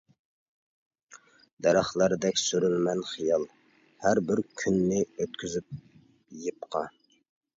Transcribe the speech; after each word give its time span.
دەرەخلەردەك 1.65 2.39
سۈرىمەن 2.43 3.03
خىيال، 3.11 3.45
ھەر 4.05 4.21
بىر 4.31 4.43
كۈننى 4.63 5.05
ئۆتكۈزۈپ 5.05 5.79
يىپقا. 6.47 6.85